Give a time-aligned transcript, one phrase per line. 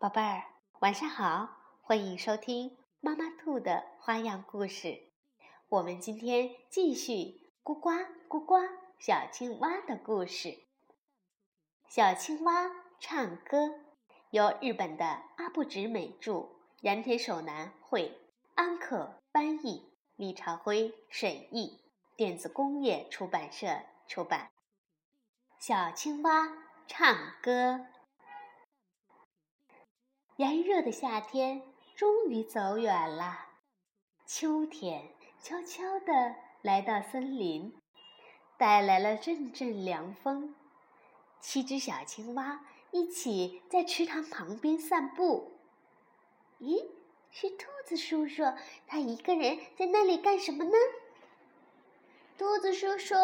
[0.00, 0.44] 宝贝儿，
[0.78, 1.56] 晚上好！
[1.82, 5.10] 欢迎收听妈妈兔的花样故事。
[5.68, 7.90] 我们今天继续咕呱
[8.28, 8.54] 咕呱
[9.00, 10.56] 小青蛙的故事。
[11.88, 12.70] 小青蛙
[13.00, 13.74] 唱歌，
[14.30, 15.04] 由日本的
[15.36, 16.48] 阿部直美著，
[16.82, 18.16] 岩田守男绘，
[18.54, 21.82] 安可翻译，李朝辉审译，
[22.14, 24.48] 电子工业出版社出版。
[25.58, 26.52] 小青蛙
[26.86, 27.84] 唱歌。
[30.38, 31.60] 炎热的夏天
[31.96, 33.46] 终于走远了，
[34.24, 35.10] 秋天
[35.42, 37.76] 悄悄地来到森林，
[38.56, 40.54] 带来了阵阵凉风。
[41.40, 45.58] 七只小青蛙一起在池塘旁边散步。
[46.60, 46.86] 咦，
[47.32, 48.44] 是兔子叔叔，
[48.86, 50.70] 他一个人在那里干什么呢？
[52.38, 53.16] 兔子叔叔，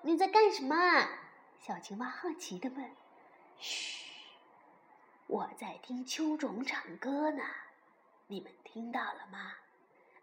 [0.00, 0.74] 你在干什么？
[1.60, 2.90] 小青蛙好奇地问。
[3.58, 4.01] 嘘。
[5.32, 7.42] 我在听秋虫唱歌呢，
[8.26, 9.54] 你们听到了吗？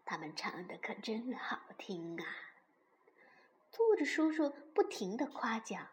[0.06, 2.24] 他们唱的可真好听啊！
[3.72, 5.88] 兔子叔叔不停地夸奖，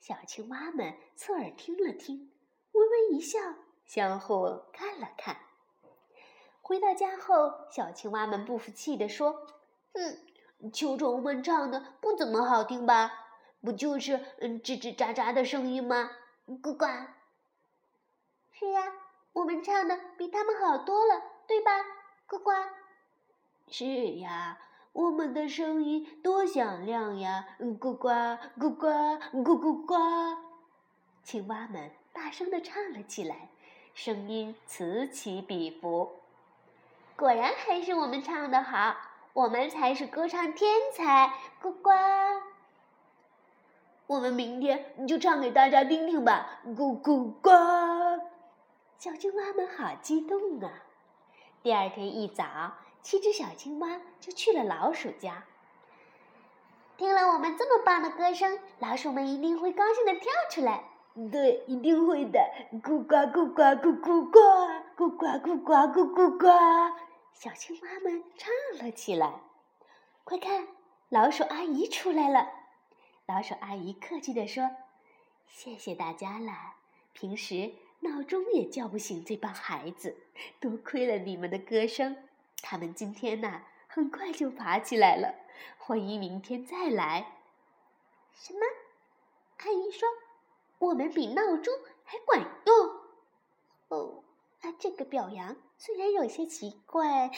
[0.00, 2.32] 小青蛙们侧耳听了听，
[2.72, 3.38] 微微一笑，
[3.84, 5.36] 相互看了看。
[6.62, 9.46] 回到家后，小青蛙们不服气地说
[9.92, 13.12] ：“嗯，秋虫们唱的不怎么好听吧？
[13.60, 16.12] 不就是嗯吱吱喳喳的声音吗？
[16.62, 16.86] 呱呱。”
[18.58, 18.92] 是呀，
[19.34, 21.70] 我们唱的比他们好多了，对吧？
[22.26, 22.50] 呱呱。
[23.68, 23.84] 是
[24.16, 24.58] 呀，
[24.92, 27.44] 我们的声音多响亮呀！
[27.78, 28.08] 呱呱
[28.58, 29.94] 呱呱呱呱呱。
[31.22, 33.48] 青蛙们大声地唱了起来，
[33.94, 36.16] 声音此起彼伏。
[37.14, 38.96] 果然还是我们唱的好，
[39.34, 41.32] 我们才是歌唱天才！
[41.62, 41.90] 呱呱。
[44.08, 46.58] 我们明天就唱给大家听听吧！
[46.76, 47.50] 呱呱呱。
[48.98, 50.82] 小青蛙们好激动啊！
[51.62, 55.44] 第二天一早，七只小青蛙就去了老鼠家。
[56.96, 60.82] 听了我们这么棒的歌声，老鼠们一定会高兴的跳出来。
[61.30, 62.40] 对，一定会的！
[62.82, 64.40] 咕呱咕呱咕咕呱，
[64.96, 66.48] 咕呱咕呱咕咕呱。
[67.32, 68.50] 小青蛙们唱
[68.84, 69.40] 了起来。
[70.24, 70.66] 快看，
[71.08, 72.48] 老鼠阿姨出来了！
[73.26, 74.68] 老鼠阿姨客气地说
[75.46, 76.74] ：“谢谢大家了，
[77.12, 80.16] 平时……”闹钟也叫不醒这帮孩子，
[80.60, 82.16] 多亏了你们的歌声，
[82.62, 85.34] 他们今天呐很快就爬起来了。
[85.76, 87.38] 欢迎明天再来。
[88.32, 88.60] 什么？
[89.58, 90.08] 阿姨说
[90.78, 92.76] 我们比闹钟还管用。
[93.88, 94.22] 哦，
[94.60, 97.30] 啊，这个表扬虽然有些奇怪，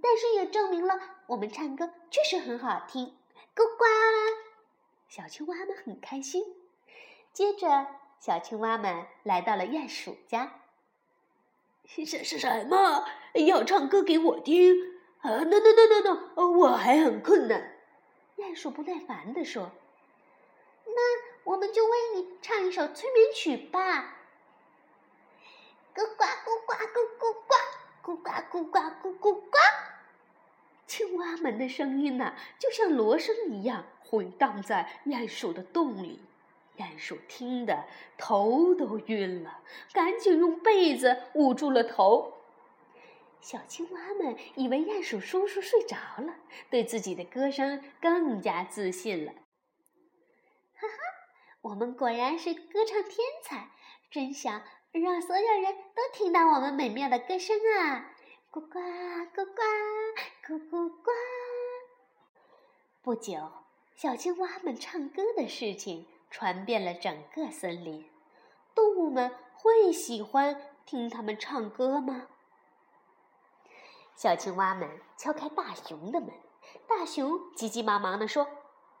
[0.00, 3.16] 但是也证明了我们唱歌确实很好听。
[3.54, 3.84] 呱呱，
[5.08, 6.42] 小青蛙们很开心。
[7.32, 7.86] 接着。
[8.20, 10.60] 小青蛙们来到了鼹鼠家。
[11.86, 13.06] 是是什么？
[13.46, 14.76] 要唱歌给我听？
[15.22, 17.58] 啊，no no no no no，我还很困呢。
[18.36, 19.70] 鼹鼠不耐烦地说
[20.84, 20.92] ：“那
[21.44, 24.18] 我们就为你唱一首催眠曲吧。”
[25.96, 29.58] 咕呱咕呱咕咕呱，咕呱咕呱咕咕呱。
[30.86, 36.20] 青蛙们的声音呢，就像锣声一样回荡在鼹鼠的洞里。
[36.80, 37.84] 鼹鼠听得
[38.16, 42.32] 头都晕了，赶紧用被子捂住了头。
[43.42, 46.36] 小青蛙们以为鼹鼠叔叔睡着了，
[46.70, 49.32] 对自己的歌声更加自信了。
[49.32, 50.94] 哈哈，
[51.60, 53.70] 我们果然是歌唱天才，
[54.10, 54.62] 真想
[54.92, 58.12] 让所有人都听到我们美妙的歌声啊！
[58.50, 58.80] 呱呱
[59.34, 59.62] 呱呱
[60.46, 61.10] 咕咕呱。
[63.02, 63.52] 不久，
[63.94, 66.06] 小青蛙们唱歌的事情。
[66.30, 68.08] 传遍了整个森林，
[68.74, 72.22] 动物们会喜欢听它们唱歌吗？
[74.14, 76.30] 小青蛙们敲开大熊的门，
[76.86, 78.46] 大熊急急忙忙地说：“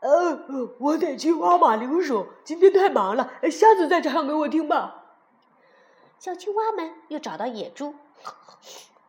[0.00, 5.04] 呃，我得去挖马铃薯，今天太忙了，下次再唱给我听吧。”
[6.18, 7.94] 小青蛙们又找到野猪：“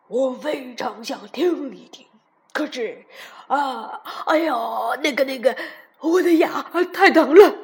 [0.08, 2.06] 我非常想听一听，
[2.54, 3.06] 可是，
[3.48, 4.56] 啊，哎呀，
[5.02, 5.56] 那个那个，
[6.00, 6.62] 我的牙
[6.94, 7.56] 太疼了。”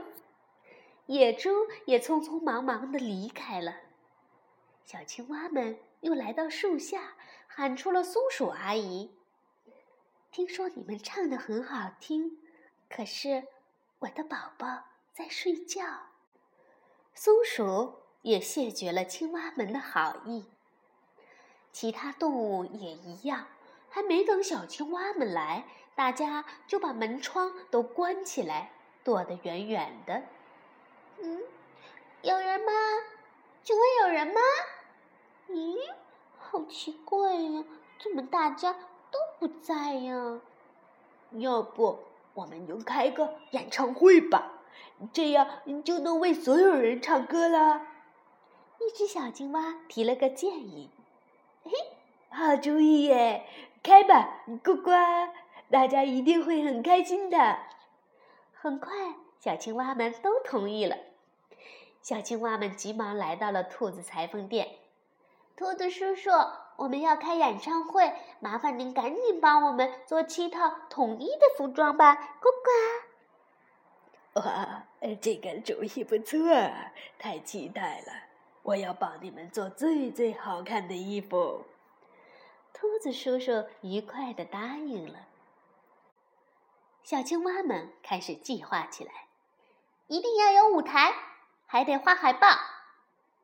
[1.08, 1.50] 野猪
[1.86, 3.76] 也匆匆忙忙地离开了。
[4.84, 7.16] 小青蛙们又来到树下，
[7.48, 9.16] 喊出了松鼠阿姨
[10.32, 12.38] ：“听说你们唱的很好听，
[12.90, 13.48] 可是
[14.00, 14.84] 我的宝宝
[15.14, 15.84] 在睡觉。”
[17.16, 20.46] 松鼠也谢绝了青蛙们的好意。
[21.72, 23.48] 其他动物也一样，
[23.90, 25.66] 还没等小青蛙们来，
[25.96, 28.72] 大家就把门窗都关起来，
[29.04, 30.24] 躲得远远的。
[31.20, 31.42] 嗯，
[32.22, 32.72] 有人吗？
[33.64, 34.42] 请问有人吗？
[35.50, 35.78] 咦，
[36.38, 37.64] 好奇怪呀，
[38.02, 38.74] 怎么大家
[39.12, 40.40] 都不在呀？
[41.32, 42.00] 要不
[42.34, 44.54] 我们就开个演唱会吧，
[45.12, 47.82] 这样你就能为所有人唱歌了。
[48.80, 50.92] 一只小青蛙提了个建议
[51.66, 51.72] ：“嘿，
[52.30, 53.46] 好主意耶！
[53.82, 54.92] 开吧，呱呱，
[55.72, 57.58] 大家一定会很开心的。”
[58.54, 58.92] 很快，
[59.40, 60.96] 小青蛙们都同意了。
[62.08, 64.78] 小青蛙们急忙来到了兔子裁缝店。
[65.58, 66.30] 兔子叔叔，
[66.78, 72.16] 我们要开演唱会，麻烦您赶紧帮我们做七套统一的服装吧！
[72.16, 72.48] 呱
[74.34, 74.40] 呱。
[74.40, 74.86] 哇，
[75.20, 76.38] 这个主意不错，
[77.20, 78.14] 太期待了！
[78.64, 81.66] 我要帮你们做最最好看的衣服。
[82.72, 85.28] 兔子叔叔愉快的答应了。
[87.04, 89.12] 小青蛙们开始计划起来，
[90.08, 91.14] 一定要有舞台，
[91.68, 92.48] 还得画海报。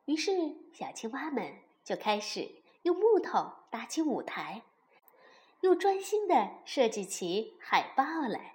[0.06, 0.32] 于是，
[0.72, 1.64] 小青蛙们。
[1.84, 2.50] 就开始
[2.84, 4.62] 用木头搭起舞台，
[5.60, 8.54] 又专心的设计起海报来。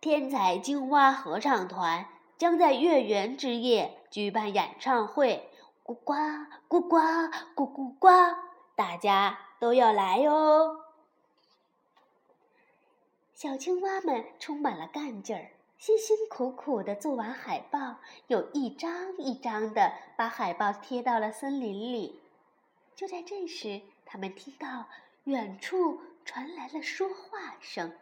[0.00, 5.50] 天才青蛙合唱团将在月圆之夜举办演唱会，
[5.84, 6.14] 咕呱
[6.70, 6.96] 咕呱
[7.54, 8.08] 咕咕呱，
[8.74, 10.86] 大家都要来哟！
[13.34, 15.50] 小青蛙们充满了干劲儿。
[15.82, 17.96] 辛辛苦苦的做完海报，
[18.28, 22.22] 又一张一张的把海报贴到了森林里。
[22.94, 24.86] 就在这时，他们听到
[25.24, 27.98] 远处传来了说话声：“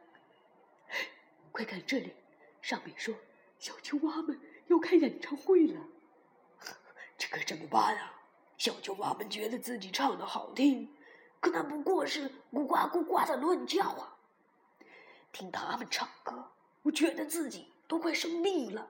[1.53, 2.13] 快看这里，
[2.61, 3.15] 上面说
[3.59, 5.81] 小青蛙们要开演唱会了。
[7.17, 8.21] 这可怎么办啊？
[8.59, 10.95] 小青蛙们觉得自己唱的好听，
[11.41, 14.19] 可那不过是咕呱咕呱的乱叫啊！
[15.33, 16.51] 听他们唱歌。”
[16.83, 18.89] 我觉得自己都快生病了，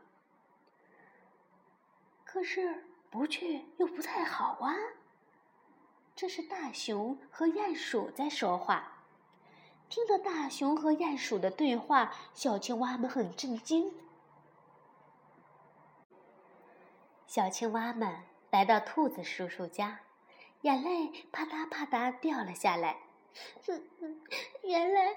[2.23, 4.77] 可是不去又不太好啊。
[6.15, 8.99] 这是大熊和鼹鼠在说话。
[9.89, 13.91] 听到大熊和鼹鼠的对话，小青蛙们很震惊。
[17.27, 18.21] 小青蛙们
[18.51, 20.01] 来到兔子叔叔家，
[20.61, 22.99] 眼泪啪嗒啪嗒掉了下来。
[24.63, 25.17] 原来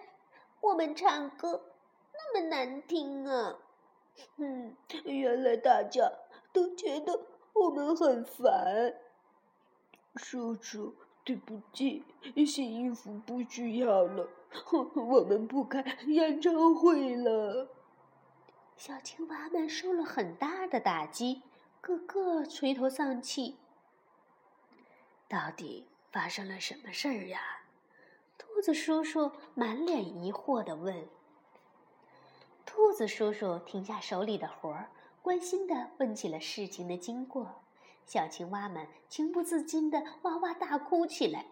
[0.62, 1.72] 我们唱歌。
[2.16, 3.58] 那么难听啊！
[4.38, 4.76] 嗯，
[5.06, 6.12] 原来大家
[6.52, 8.94] 都觉得我们很烦。
[10.16, 12.04] 叔叔，对不起，
[12.46, 14.28] 新衣服不需要了，
[14.96, 17.70] 我们不开演唱会了。
[18.76, 21.42] 小青蛙们受了很大的打击，
[21.82, 23.58] 个个垂头丧气。
[25.28, 27.40] 到底发生了什么事儿呀？
[28.38, 31.08] 兔子叔叔满脸疑惑的问。
[32.66, 34.90] 兔子叔叔停下手里的活儿，
[35.22, 37.62] 关心地问起了事情的经过。
[38.06, 41.46] 小青蛙们情不自禁地哇哇大哭起来。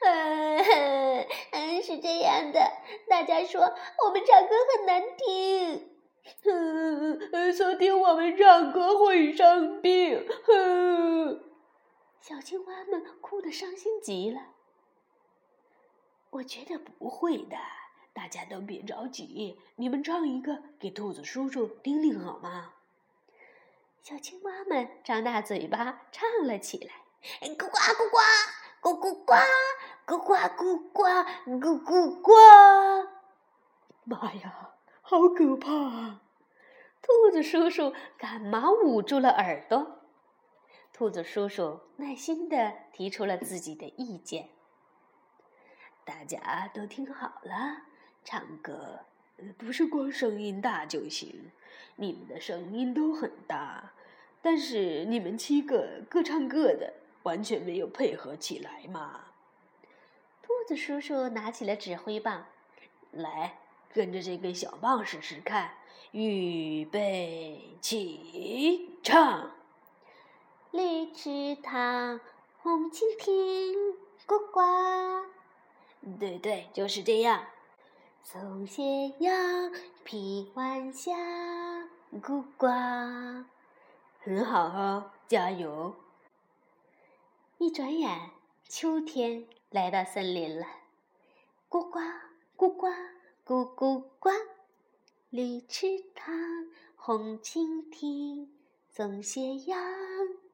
[0.00, 2.60] 嗯，是这样的，
[3.08, 5.90] 大家说我们唱歌很难听，
[6.44, 10.26] 嗯，说听我们唱歌会生病。
[12.20, 14.40] 小青蛙们哭得伤心极了。
[16.30, 17.56] 我觉得不会的。
[18.14, 22.72] 大家都别着急，你们唱一个给兔子叔叔听听好吗？
[24.02, 26.94] 小青蛙们张大嘴巴唱了起来：
[27.40, 28.18] 咕呱咕呱，
[28.80, 29.34] 咕咕呱，
[30.06, 31.02] 咕呱咕呱，
[31.58, 32.32] 咕咕呱。
[34.04, 36.20] 妈呀，好可怕！
[37.02, 40.02] 兔子叔叔赶忙捂住了耳朵。
[40.92, 44.50] 兔子叔叔耐心的提出了自己的意见：
[46.04, 47.93] 大家都听好了。
[48.24, 49.00] 唱歌，
[49.58, 51.50] 不是光声音大就行。
[51.96, 53.92] 你们的声音都很大，
[54.42, 59.26] 但是你们七个各唱各的，完全没有配合起来嘛。
[60.42, 62.46] 兔子叔叔拿起了指挥棒，
[63.12, 63.58] 来，
[63.92, 65.74] 跟着这根小棒试试看。
[66.10, 69.50] 预备起，唱。
[70.70, 72.20] 绿池塘，
[72.62, 73.94] 红蜻蜓，
[74.26, 74.60] 呱呱。
[76.18, 77.44] 对对，就是这样。
[78.26, 79.70] 松斜阳，
[80.02, 81.12] 披晚霞，
[82.22, 82.66] 咕呱，
[84.18, 85.94] 很好哦，加油！
[87.58, 88.30] 一转眼，
[88.66, 90.66] 秋天来到森林了，
[91.68, 92.00] 咕呱
[92.56, 92.88] 咕呱
[93.44, 94.30] 咕咕呱，
[95.28, 96.34] 绿池塘，
[96.96, 98.50] 红蜻蜓，
[98.88, 99.78] 松斜阳，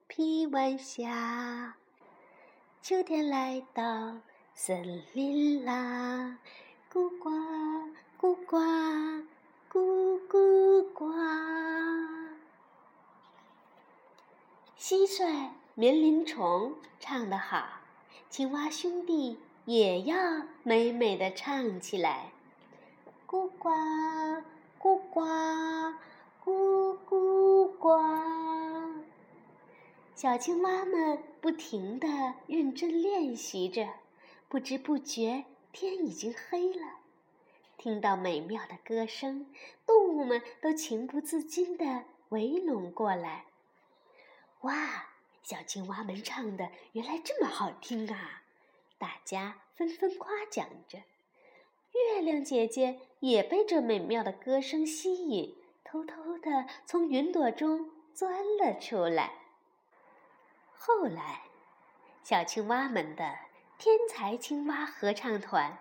[0.09, 1.77] 披晚霞，
[2.83, 4.19] 秋天来到
[4.55, 6.41] 森林啦。
[6.93, 7.31] 咕呱
[8.21, 8.57] 咕呱
[9.71, 11.07] 咕咕呱，
[14.77, 17.65] 蟋蟀棉铃虫唱得好，
[18.29, 22.33] 青蛙兄弟也要美美的唱起来。
[23.25, 23.71] 咕呱
[24.81, 25.21] 咕呱
[26.45, 28.01] 咕咕呱，
[30.17, 33.87] 小青蛙们不停地认真练习着，
[34.49, 37.01] 不知不觉天已经黑了。
[37.77, 39.53] 听到美妙的歌声，
[39.87, 43.47] 动物们都情不自禁地围拢过来。
[44.63, 45.07] 哇！
[45.43, 48.43] 小青蛙们唱的原来这么好听啊！
[48.99, 50.99] 大家纷纷夸奖着。
[51.93, 59.33] 月亮姐姐也被这美妙的歌声吸引，偷偷地从云朵中钻了出来。
[60.77, 61.45] 后来，
[62.23, 63.39] 小青蛙们的
[63.81, 65.79] 天才青蛙合唱团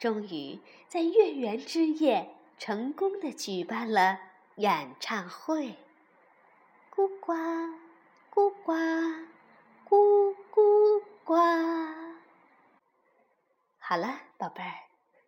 [0.00, 4.18] 终于在月圆之夜成功的举办了
[4.56, 5.76] 演唱会。
[6.92, 7.32] 咕呱。
[8.34, 8.72] 咕呱，
[9.88, 11.36] 咕咕呱。
[13.78, 14.74] 好了，宝贝儿，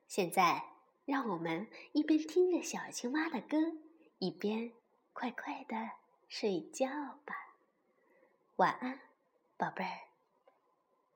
[0.08, 0.64] 现在
[1.04, 3.56] 让我们一边听着小青蛙的歌，
[4.18, 4.72] 一边
[5.12, 5.92] 快快的
[6.28, 6.88] 睡觉
[7.25, 7.54] 吧。
[8.56, 8.98] 晚安，
[9.56, 10.07] 宝贝儿。